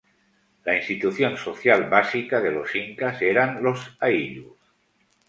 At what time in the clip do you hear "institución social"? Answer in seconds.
0.77-1.87